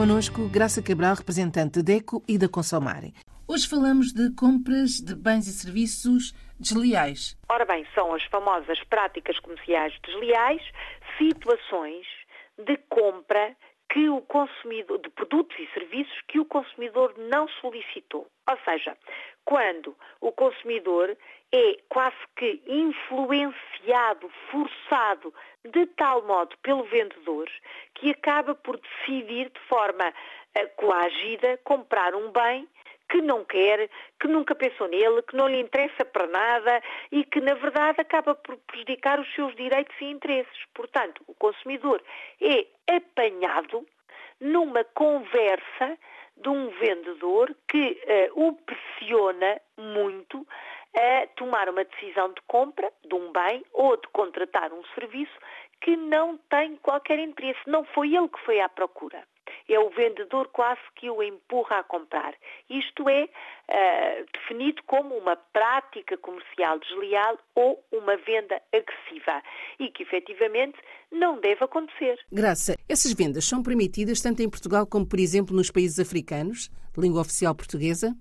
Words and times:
Conosco, 0.00 0.48
Graça 0.48 0.82
Cabral, 0.82 1.14
representante 1.14 1.82
da 1.82 1.92
DECO 1.92 2.24
e 2.26 2.38
da 2.38 2.48
Consomare. 2.48 3.12
Hoje 3.46 3.68
falamos 3.68 4.14
de 4.14 4.34
compras 4.34 4.92
de 4.92 5.14
bens 5.14 5.46
e 5.46 5.52
serviços 5.52 6.32
desleais. 6.58 7.36
Ora 7.50 7.66
bem, 7.66 7.86
são 7.94 8.14
as 8.14 8.24
famosas 8.24 8.82
práticas 8.84 9.38
comerciais 9.40 9.92
desleais, 10.02 10.62
situações 11.18 12.06
de 12.56 12.78
compra 12.88 13.54
que 13.92 14.08
o 14.08 14.22
consumidor, 14.22 15.02
de 15.02 15.10
produtos 15.10 15.54
e 15.58 15.68
serviços 15.74 16.09
consumidor 16.50 17.14
não 17.16 17.48
solicitou. 17.48 18.26
Ou 18.48 18.58
seja, 18.64 18.96
quando 19.44 19.96
o 20.20 20.30
consumidor 20.32 21.16
é 21.52 21.78
quase 21.88 22.16
que 22.36 22.60
influenciado, 22.66 24.28
forçado 24.50 25.32
de 25.64 25.86
tal 25.86 26.22
modo 26.22 26.56
pelo 26.62 26.84
vendedor 26.84 27.48
que 27.94 28.10
acaba 28.10 28.54
por 28.54 28.78
decidir 28.78 29.50
de 29.50 29.60
forma 29.68 30.08
uh, 30.08 30.68
coagida 30.76 31.58
comprar 31.64 32.14
um 32.14 32.30
bem 32.30 32.68
que 33.10 33.20
não 33.20 33.44
quer, 33.44 33.90
que 34.20 34.28
nunca 34.28 34.54
pensou 34.54 34.86
nele, 34.86 35.22
que 35.22 35.36
não 35.36 35.48
lhe 35.48 35.60
interessa 35.60 36.04
para 36.04 36.28
nada 36.28 36.80
e 37.10 37.24
que, 37.24 37.40
na 37.40 37.54
verdade, 37.54 38.00
acaba 38.00 38.36
por 38.36 38.56
prejudicar 38.58 39.18
os 39.18 39.34
seus 39.34 39.54
direitos 39.56 39.94
e 40.00 40.04
interesses. 40.04 40.64
Portanto, 40.72 41.20
o 41.26 41.34
consumidor 41.34 42.00
é 42.40 42.66
apanhado 42.94 43.84
numa 44.40 44.84
conversa 44.84 45.98
de 46.42 46.48
um 46.48 46.68
vendedor 46.70 47.54
que 47.68 48.00
uh, 48.34 48.46
o 48.46 48.52
pressiona 48.52 49.60
muito 49.76 50.46
a 50.96 51.26
tomar 51.36 51.68
uma 51.68 51.84
decisão 51.84 52.32
de 52.32 52.40
compra 52.46 52.92
de 53.04 53.14
um 53.14 53.30
bem 53.32 53.64
ou 53.72 53.96
de 53.96 54.08
contratar 54.08 54.72
um 54.72 54.84
serviço 54.94 55.38
que 55.80 55.96
não 55.96 56.36
tem 56.48 56.76
qualquer 56.76 57.18
interesse. 57.18 57.60
Não 57.66 57.84
foi 57.84 58.14
ele 58.14 58.28
que 58.28 58.40
foi 58.40 58.60
à 58.60 58.68
procura. 58.68 59.22
É 59.68 59.78
o 59.78 59.90
vendedor 59.90 60.48
quase 60.48 60.80
que 60.94 61.10
o 61.10 61.22
empurra 61.22 61.78
a 61.78 61.82
comprar. 61.82 62.34
Isto 62.68 63.08
é 63.08 63.24
uh, 63.24 64.26
definido 64.32 64.82
como 64.84 65.16
uma 65.16 65.36
prática 65.36 66.16
comercial 66.16 66.78
desleal 66.78 67.38
ou 67.54 67.84
uma 67.92 68.16
venda 68.16 68.60
agressiva 68.72 69.42
e 69.78 69.88
que 69.90 70.02
efetivamente 70.02 70.78
não 71.10 71.40
deve 71.40 71.64
acontecer. 71.64 72.18
Graça, 72.32 72.76
essas 72.88 73.12
vendas 73.12 73.44
são 73.44 73.62
permitidas 73.62 74.20
tanto 74.20 74.42
em 74.42 74.50
Portugal 74.50 74.86
como, 74.86 75.06
por 75.06 75.18
exemplo, 75.18 75.54
nos 75.54 75.70
países 75.70 75.98
africanos, 75.98 76.68
de 76.94 77.00
língua 77.00 77.20
oficial 77.20 77.54
portuguesa? 77.54 78.14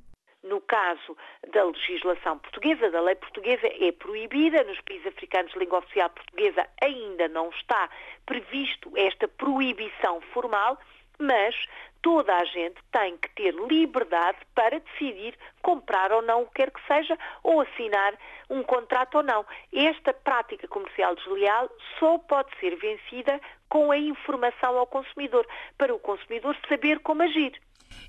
No 0.44 0.62
caso 0.62 1.16
da 1.54 1.64
legislação 1.64 2.40
portuguesa, 2.40 2.90
da 2.90 3.02
lei 3.02 3.16
portuguesa, 3.16 3.68
é 3.68 3.92
proibida. 3.92 4.64
Nos 4.64 4.80
países 4.82 5.06
africanos 5.08 5.54
língua 5.56 5.80
oficial 5.80 6.10
portuguesa 6.10 6.66
ainda 6.82 7.28
não 7.28 7.50
está 7.50 7.90
previsto 8.26 8.92
esta 8.96 9.28
proibição 9.28 10.22
formal, 10.34 10.80
mas 11.20 11.56
toda 12.02 12.34
a 12.34 12.46
gente 12.46 12.78
tem 12.92 13.18
que 13.18 13.30
ter 13.36 13.54
liberdade 13.70 14.38
para 14.56 14.80
decidir 14.80 15.36
comprar 15.62 16.12
ou 16.12 16.22
não 16.22 16.44
o 16.44 16.46
que 16.48 16.54
quer 16.54 16.72
que 16.72 16.80
seja 16.88 17.18
ou 17.44 17.62
assinar 17.62 18.14
um 18.50 18.64
contrato 18.64 19.16
ou 19.16 19.24
não. 19.24 19.46
Esta 19.74 20.14
prática 20.14 20.68
comercial 20.68 21.16
desleal 21.16 21.70
só 22.00 22.18
pode 22.18 22.50
ser 22.60 22.76
vencida 22.78 23.40
com 23.68 23.92
a 23.92 23.98
informação 23.98 24.78
ao 24.78 24.88
consumidor, 24.88 25.46
para 25.78 25.94
o 25.94 26.00
consumidor 26.00 26.58
saber 26.68 27.00
como 27.00 27.22
agir. 27.22 27.60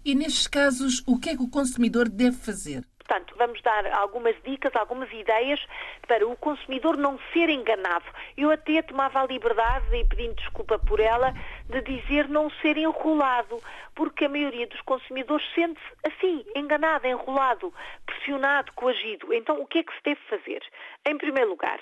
E 0.05 0.15
nestes 0.15 0.47
casos, 0.47 1.03
o 1.07 1.19
que 1.19 1.31
é 1.31 1.37
que 1.37 1.43
o 1.43 1.51
consumidor 1.51 2.09
deve 2.09 2.37
fazer? 2.37 2.85
Portanto, 3.11 3.35
vamos 3.37 3.61
dar 3.63 3.93
algumas 3.93 4.41
dicas, 4.45 4.71
algumas 4.77 5.13
ideias 5.13 5.59
para 6.07 6.25
o 6.29 6.37
consumidor 6.37 6.97
não 6.97 7.19
ser 7.33 7.51
enganado. 7.51 8.05
Eu 8.37 8.53
até 8.53 8.83
tomava 8.83 9.21
a 9.21 9.27
liberdade, 9.27 9.97
e 9.97 10.05
pedindo 10.05 10.37
desculpa 10.37 10.79
por 10.79 11.01
ela, 11.01 11.35
de 11.69 11.81
dizer 11.83 12.29
não 12.29 12.49
ser 12.63 12.77
enrolado, 12.77 13.61
porque 13.97 14.27
a 14.27 14.29
maioria 14.29 14.65
dos 14.69 14.81
consumidores 14.83 15.45
sente-se 15.57 15.93
assim, 16.07 16.47
enganado, 16.55 17.05
enrolado, 17.05 17.75
pressionado, 18.07 18.73
coagido. 18.75 19.35
Então, 19.35 19.61
o 19.61 19.67
que 19.67 19.79
é 19.79 19.83
que 19.83 19.93
se 19.93 20.03
deve 20.05 20.21
fazer? 20.29 20.63
Em 21.05 21.19
primeiro 21.19 21.51
lugar, 21.51 21.81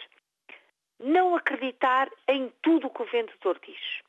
não 0.99 1.37
acreditar 1.37 2.09
em 2.27 2.51
tudo 2.63 2.87
o 2.87 2.91
que 2.91 3.03
o 3.03 3.05
vendedor 3.05 3.61
diz 3.67 4.08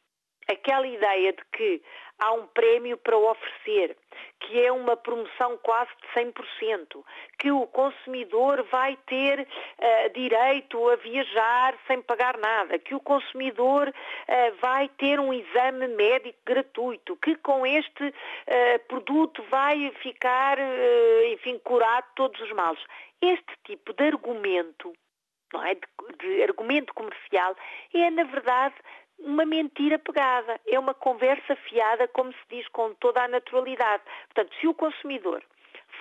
aquela 0.52 0.88
ideia 0.88 1.34
de 1.34 1.44
que 1.52 1.82
há 2.20 2.34
um 2.34 2.48
prémio 2.48 2.98
para 2.98 3.18
oferecer, 3.18 3.96
que 4.42 4.60
é 4.66 4.72
uma 4.72 4.98
promoção 4.98 5.58
quase 5.58 5.90
de 6.02 6.22
100%, 6.22 7.04
que 7.38 7.52
o 7.52 7.66
consumidor 7.68 8.64
vai 8.64 8.98
ter 9.08 9.42
uh, 9.42 10.10
direito 10.14 10.90
a 10.90 10.96
viajar 10.98 11.78
sem 11.88 12.02
pagar 12.02 12.38
nada, 12.38 12.78
que 12.78 12.94
o 12.94 13.00
consumidor 13.00 13.88
uh, 13.88 14.56
vai 14.60 14.90
ter 14.98 15.20
um 15.20 15.34
exame 15.34 15.88
médico 15.88 16.40
gratuito, 16.46 17.16
que 17.18 17.36
com 17.36 17.66
este 17.66 18.04
uh, 18.08 18.80
produto 18.88 19.42
vai 19.44 19.92
ficar, 20.02 20.58
enfim, 21.32 21.58
curado 21.60 22.06
todos 22.16 22.40
os 22.42 22.52
males. 22.52 22.84
Este 23.22 23.54
tipo 23.66 23.94
de 23.94 24.04
argumento 24.04 24.94
não 25.54 25.64
é? 25.64 25.74
De, 25.74 25.82
de, 26.20 26.44
argumento 26.44 26.94
comercial 26.94 27.56
é, 27.94 28.12
na 28.12 28.24
verdade, 28.24 28.76
uma 29.20 29.46
mentira 29.46 30.00
pegada, 30.00 30.60
é 30.68 30.80
uma 30.80 30.94
conversa 30.94 31.56
fiada, 31.56 32.08
como 32.08 32.32
se 32.32 32.40
diz 32.50 32.68
com 32.70 32.94
toda 32.96 33.24
a 33.24 33.28
naturalidade. 33.28 34.04
Portanto, 34.34 34.56
se 34.60 34.68
o 34.68 34.74
consumidor 34.74 35.44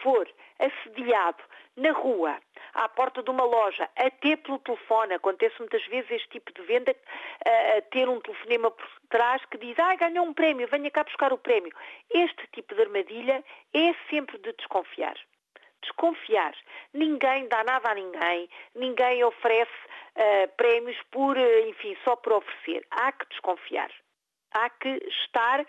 for 0.03 0.29
assediado 0.59 1.43
na 1.77 1.93
rua, 1.93 2.37
à 2.75 2.89
porta 2.89 3.23
de 3.23 3.31
uma 3.31 3.45
loja, 3.45 3.89
até 3.97 4.37
pelo 4.37 4.59
telefone, 4.59 5.15
acontece 5.15 5.55
muitas 5.59 5.85
vezes 5.87 6.11
este 6.11 6.29
tipo 6.29 6.53
de 6.53 6.63
venda, 6.63 6.93
uh, 6.93 7.83
ter 7.91 8.09
um 8.09 8.21
telefonema 8.21 8.71
por 8.71 8.87
trás 9.09 9.45
que 9.47 9.59
diz, 9.59 9.79
ah, 9.79 9.95
ganhou 9.95 10.27
um 10.27 10.35
prémio, 10.35 10.69
venha 10.69 10.91
cá 10.91 11.05
buscar 11.05 11.33
o 11.33 11.39
prémio. 11.39 11.73
Este 12.11 12.47
tipo 12.53 12.75
de 12.75 12.83
armadilha 12.83 13.45
é 13.73 13.95
sempre 14.11 14.39
de 14.39 14.53
desconfiar. 14.55 15.17
Desconfiar. 15.83 16.55
Ninguém 16.93 17.47
dá 17.47 17.63
nada 17.63 17.91
a 17.91 17.95
ninguém, 17.95 18.51
ninguém 18.75 19.23
oferece 19.23 19.71
uh, 20.19 20.49
prémios 20.57 20.97
por, 21.11 21.37
uh, 21.37 21.69
enfim, 21.69 21.97
só 22.05 22.17
por 22.17 22.35
oferecer. 22.35 22.87
Há 22.91 23.13
que 23.13 23.27
desconfiar. 23.31 23.91
Há 24.53 24.69
que 24.71 24.89
estar 25.25 25.65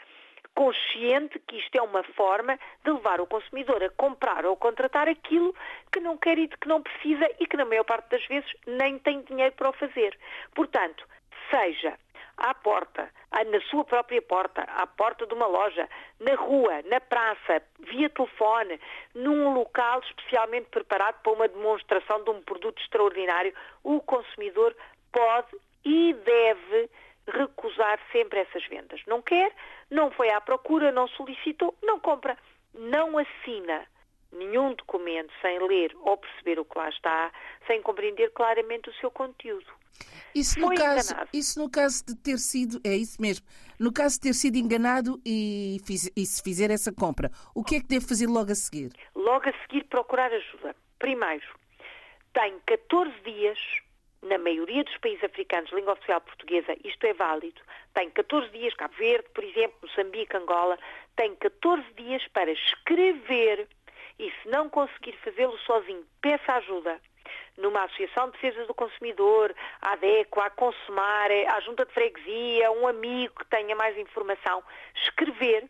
consciente 0.56 1.40
que 1.48 1.58
isto 1.58 1.76
é 1.76 1.82
uma 1.82 2.04
forma 2.04 2.60
de 2.84 2.92
levar 2.92 3.22
o 3.22 3.28
consumidor 3.28 3.84
a 3.84 3.90
comprar 3.92 4.46
ou 4.46 4.58
contratar 4.58 5.08
aquilo 5.08 5.56
que 5.92 6.00
não 6.00 6.18
quer 6.18 6.38
e 6.38 6.48
que 6.48 6.68
não 6.68 6.82
precisa 6.82 7.30
e 7.40 7.48
que 7.48 7.56
na 7.56 7.66
maior 7.66 7.86
parte 7.86 8.10
das 8.10 8.26
vezes 8.26 8.52
nem 8.66 9.00
tem 9.00 9.22
dinheiro 9.22 9.56
para 9.56 9.70
o 9.70 9.74
fazer. 9.74 10.18
Portanto, 10.54 11.08
seja 11.50 11.98
à 12.40 12.54
porta, 12.54 13.10
na 13.32 13.62
sua 13.70 13.84
própria 13.84 14.22
porta, 14.22 14.62
à 14.62 14.88
porta 14.88 15.26
de 15.26 15.34
uma 15.34 15.46
loja, 15.46 15.88
na 16.20 16.36
rua, 16.36 16.82
na 16.86 17.00
praça, 17.00 17.62
via 17.80 18.10
telefone, 18.10 18.80
num 19.14 19.54
local 19.54 20.00
especialmente 20.00 20.68
preparado 20.70 21.22
para 21.22 21.34
uma 21.34 21.48
demonstração 21.48 22.24
de 22.24 22.30
um 22.30 22.42
produto 22.42 22.82
extraordinário, 22.82 23.54
o 23.84 24.00
consumidor 24.02 24.76
pode 25.12 25.56
e 25.86 26.14
deve 26.14 26.90
recusar 27.28 28.00
sempre 28.12 28.40
essas 28.40 28.66
vendas. 28.68 29.02
Não 29.06 29.22
quer, 29.22 29.52
não 29.90 30.12
foi 30.12 30.32
à 30.32 30.42
procura, 30.42 30.92
não 30.92 31.08
solicitou, 31.10 31.76
não 31.84 32.00
compra, 32.00 32.38
não 32.74 33.18
assina 33.18 33.86
nenhum 34.32 34.74
documento 34.74 35.32
sem 35.42 35.60
ler 35.60 35.96
ou 36.02 36.18
perceber 36.18 36.60
o 36.60 36.66
que 36.66 36.78
lá 36.78 36.90
está, 36.90 37.32
sem 37.68 37.82
compreender 37.82 38.32
claramente 38.32 38.90
o 38.90 38.94
seu 38.96 39.10
conteúdo. 39.12 39.68
Isso 40.34 40.60
no, 40.60 40.74
caso, 40.76 41.16
isso 41.34 41.60
no 41.60 41.70
caso 41.70 42.06
de 42.06 42.16
ter 42.16 42.38
sido, 42.38 42.80
é 42.86 42.96
isso 42.96 43.22
mesmo, 43.22 43.46
no 43.80 43.92
caso 43.92 44.16
de 44.16 44.22
ter 44.22 44.34
sido 44.34 44.58
enganado 44.58 45.20
e, 45.26 45.78
fiz, 45.86 46.12
e 46.16 46.26
se 46.26 46.42
fizer 46.44 46.70
essa 46.70 46.94
compra, 46.94 47.32
o 47.56 47.64
que 47.64 47.76
é 47.76 47.80
que 47.80 47.88
deve 47.88 48.08
fazer 48.08 48.28
logo 48.28 48.52
a 48.52 48.56
seguir? 48.56 48.92
Logo 49.16 49.50
a 49.50 49.54
seguir 49.64 49.86
procurar 49.86 50.32
ajuda. 50.32 50.76
Primeiro, 51.00 51.46
tem 52.34 52.60
14 52.66 53.12
dias, 53.22 53.58
na 54.22 54.38
maioria 54.38 54.84
dos 54.84 54.98
países 54.98 55.24
africanos 55.24 55.72
língua 55.72 55.94
oficial 55.94 56.22
portuguesa, 56.22 56.76
isto 56.84 57.06
é 57.06 57.14
válido, 57.14 57.62
tem 57.94 58.10
14 58.12 58.50
dias, 58.52 58.74
Cabo 58.76 58.94
Verde, 58.96 59.28
por 59.34 59.44
exemplo, 59.44 59.78
Moçambique, 59.82 60.38
Angola, 60.38 60.78
tem 61.16 61.36
14 61.36 61.84
dias 61.96 62.26
para 62.34 62.52
escrever 62.52 63.68
e 64.20 64.32
se 64.44 64.50
não 64.50 64.70
conseguir 64.70 65.14
fazê-lo 65.24 65.58
sozinho, 65.60 66.06
peça 66.22 66.54
ajuda 66.54 67.00
numa 67.58 67.84
Associação 67.84 68.28
de 68.28 68.34
Defesa 68.34 68.66
do 68.66 68.74
Consumidor, 68.74 69.56
à 69.82 69.94
ADECO, 69.94 70.40
à 70.42 70.50
Consumar, 70.50 71.30
à 71.32 71.60
Junta 71.62 71.86
de 71.86 71.94
Freguesia, 71.94 72.72
um 72.72 72.88
amigo 72.88 73.34
que 73.36 73.46
tenha 73.46 73.76
mais 73.76 73.98
informação, 73.98 74.64
escrever 74.96 75.68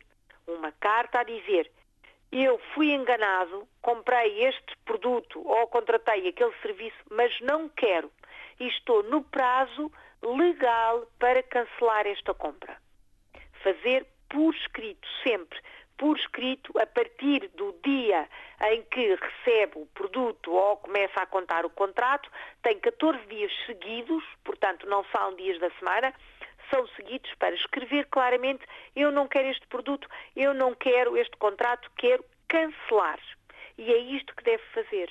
uma 0.48 0.72
carta 0.74 1.20
a 1.20 1.24
dizer 1.24 1.72
eu 2.32 2.60
fui 2.74 2.92
enganado, 2.94 3.68
comprei 3.82 4.44
este 4.46 4.78
produto 4.86 5.42
ou 5.48 5.68
contratei 5.68 6.28
aquele 6.28 6.54
serviço, 6.62 6.98
mas 7.10 7.40
não 7.42 7.68
quero 7.70 8.12
e 8.60 8.68
estou 8.68 9.02
no 9.04 9.24
prazo 9.24 9.92
legal 10.22 11.08
para 11.18 11.42
cancelar 11.42 12.06
esta 12.06 12.34
compra. 12.34 12.78
Fazer 13.64 14.06
por 14.30 14.54
escrito, 14.54 15.08
sempre 15.24 15.60
por 16.00 16.18
escrito 16.18 16.72
a 16.80 16.88
partir 16.88 17.50
do 17.50 17.76
dia 17.84 18.28
em 18.72 18.82
que 18.84 19.16
recebe 19.16 19.74
o 19.76 19.86
produto 19.88 20.52
ou 20.52 20.78
começa 20.78 21.22
a 21.22 21.26
contar 21.26 21.66
o 21.66 21.70
contrato, 21.70 22.32
tem 22.64 22.80
14 22.80 23.20
dias 23.28 23.52
seguidos, 23.66 24.24
portanto 24.46 24.88
não 24.88 25.04
são 25.12 25.36
dias 25.36 25.60
da 25.60 25.70
semana, 25.72 26.14
são 26.72 26.88
seguidos 26.96 27.32
para 27.36 27.54
escrever 27.54 28.08
claramente 28.08 28.66
eu 28.96 29.12
não 29.12 29.28
quero 29.28 29.50
este 29.50 29.68
produto, 29.68 30.08
eu 30.36 30.54
não 30.54 30.74
quero 30.74 31.18
este 31.18 31.36
contrato, 31.36 31.92
quero 31.98 32.24
cancelar. 32.48 33.20
E 33.78 33.94
é 33.94 33.98
isto 33.98 34.36
que 34.36 34.44
deve 34.44 34.64
fazer. 34.74 35.10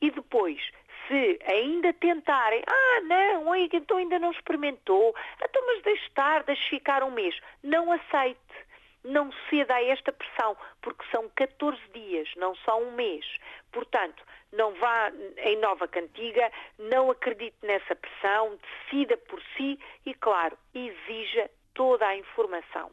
E 0.00 0.10
depois, 0.10 0.60
se 1.06 1.38
ainda 1.46 1.92
tentarem, 1.94 2.62
ah, 2.66 3.00
não, 3.02 3.54
então 3.56 3.96
ainda 3.96 4.18
não 4.18 4.30
experimentou, 4.32 5.14
então 5.42 5.66
mas 5.66 5.82
deixe 5.82 6.04
estar, 6.06 6.42
deixe 6.44 6.68
ficar 6.68 7.02
um 7.02 7.10
mês. 7.10 7.36
Não 7.62 7.90
aceite. 7.92 8.67
Não 9.08 9.32
ceda 9.48 9.74
a 9.74 9.82
esta 9.82 10.12
pressão, 10.12 10.54
porque 10.82 11.02
são 11.10 11.30
14 11.30 11.80
dias, 11.94 12.28
não 12.36 12.54
só 12.56 12.78
um 12.78 12.92
mês. 12.92 13.24
Portanto, 13.72 14.22
não 14.52 14.74
vá 14.74 15.10
em 15.38 15.56
nova 15.56 15.88
cantiga, 15.88 16.52
não 16.78 17.10
acredite 17.10 17.56
nessa 17.62 17.96
pressão, 17.96 18.58
decida 18.62 19.16
por 19.16 19.42
si 19.56 19.78
e, 20.04 20.12
claro, 20.12 20.58
exija 20.74 21.50
toda 21.72 22.06
a 22.06 22.16
informação. 22.16 22.90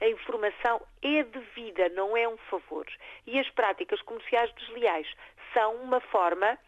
A 0.00 0.08
informação 0.08 0.80
é 1.02 1.22
devida, 1.24 1.90
não 1.90 2.16
é 2.16 2.26
um 2.26 2.38
favor. 2.48 2.86
E 3.26 3.38
as 3.38 3.48
práticas 3.50 4.00
comerciais 4.00 4.50
desleais 4.54 5.06
são 5.52 5.76
uma 5.76 6.00
forma 6.00 6.58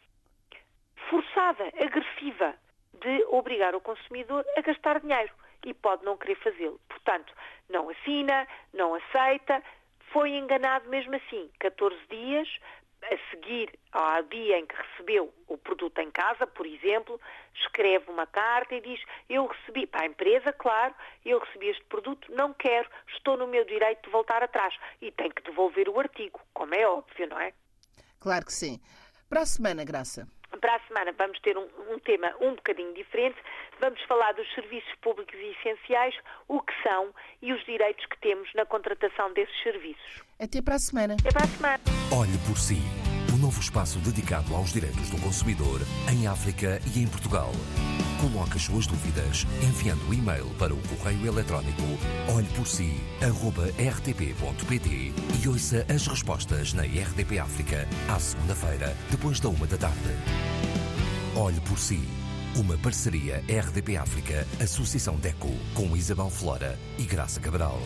forçada, 1.08 1.64
agressiva, 1.80 2.54
de 3.00 3.24
obrigar 3.28 3.74
o 3.74 3.80
consumidor 3.80 4.44
a 4.56 4.60
gastar 4.60 5.00
dinheiro 5.00 5.32
e 5.64 5.74
pode 5.74 6.04
não 6.04 6.16
querer 6.16 6.36
fazê-lo. 6.36 6.80
Portanto, 6.88 7.32
não 7.68 7.88
assina, 7.90 8.46
não 8.72 8.94
aceita, 8.94 9.62
foi 10.12 10.30
enganado 10.30 10.88
mesmo 10.88 11.14
assim. 11.16 11.50
14 11.58 11.96
dias, 12.08 12.48
a 13.02 13.30
seguir 13.30 13.78
ao 13.92 14.22
dia 14.24 14.58
em 14.58 14.66
que 14.66 14.74
recebeu 14.74 15.32
o 15.46 15.58
produto 15.58 15.98
em 15.98 16.10
casa, 16.10 16.46
por 16.46 16.66
exemplo, 16.66 17.20
escreve 17.54 18.10
uma 18.10 18.26
carta 18.26 18.74
e 18.74 18.80
diz: 18.80 19.00
Eu 19.28 19.46
recebi, 19.46 19.86
para 19.86 20.02
a 20.02 20.06
empresa, 20.06 20.52
claro, 20.52 20.94
eu 21.24 21.38
recebi 21.38 21.68
este 21.68 21.84
produto, 21.84 22.32
não 22.32 22.54
quero, 22.54 22.88
estou 23.14 23.36
no 23.36 23.46
meu 23.46 23.64
direito 23.64 24.04
de 24.04 24.10
voltar 24.10 24.42
atrás. 24.42 24.74
E 25.00 25.10
tem 25.10 25.30
que 25.30 25.42
devolver 25.42 25.88
o 25.88 25.98
artigo, 25.98 26.40
como 26.52 26.74
é 26.74 26.86
óbvio, 26.86 27.28
não 27.28 27.38
é? 27.38 27.52
Claro 28.20 28.46
que 28.46 28.52
sim. 28.52 28.80
Para 29.28 29.40
a 29.40 29.46
semana, 29.46 29.84
Graça. 29.84 30.26
Para 30.64 30.76
a 30.76 30.80
semana 30.88 31.12
vamos 31.18 31.38
ter 31.40 31.58
um, 31.58 31.66
um, 31.92 31.98
tema 31.98 32.32
um 32.40 32.54
bocadinho 32.54 32.94
diferente. 32.94 33.36
Vamos 33.82 34.00
falar 34.04 34.32
dos 34.32 34.50
serviços 34.54 34.90
públicos 35.02 35.38
e 35.38 35.54
essenciais, 35.58 36.14
o 36.48 36.58
que 36.58 36.72
são 36.82 37.12
e 37.42 37.52
os 37.52 37.62
direitos 37.66 38.06
que 38.06 38.18
temos 38.20 38.48
na 38.54 38.64
contratação 38.64 39.30
desses 39.34 39.62
serviços. 39.62 40.22
Até 40.40 40.62
para 40.62 40.76
a 40.76 40.78
semana. 40.78 41.16
Até 41.20 41.30
para 41.30 41.44
a 41.44 41.48
semana. 41.48 41.80
Olhe 42.10 42.38
por 42.48 42.56
si. 42.56 42.80
O 43.30 43.34
um 43.36 43.40
novo 43.40 43.60
espaço 43.60 43.98
dedicado 43.98 44.54
aos 44.54 44.72
direitos 44.72 45.10
do 45.10 45.20
consumidor 45.20 45.82
em 46.10 46.26
África 46.26 46.80
e 46.96 47.02
em 47.02 47.08
Portugal. 47.08 47.52
Coloque 48.18 48.56
as 48.56 48.62
suas 48.62 48.86
dúvidas 48.86 49.44
enviando 49.60 50.02
o 50.04 50.10
um 50.10 50.14
e-mail 50.14 50.46
para 50.58 50.72
o 50.72 50.80
correio 50.88 51.26
eletrónico 51.26 51.82
olheporsi.rtp.pt 52.34 55.12
e 55.42 55.48
ouça 55.48 55.84
as 55.94 56.06
respostas 56.06 56.72
na 56.72 56.84
RDP 56.84 57.38
África 57.38 57.86
à 58.08 58.18
segunda-feira, 58.18 58.96
depois 59.10 59.40
da 59.40 59.50
uma 59.50 59.66
da 59.66 59.76
tarde. 59.76 60.53
Olhe 61.36 61.60
por 61.62 61.78
si. 61.80 62.00
Uma 62.54 62.78
parceria 62.78 63.42
RDP 63.48 63.96
África, 63.96 64.46
Associação 64.62 65.16
DECO, 65.16 65.50
com 65.74 65.96
Isabel 65.96 66.30
Flora 66.30 66.78
e 66.96 67.02
Graça 67.02 67.40
Cabral. 67.40 67.80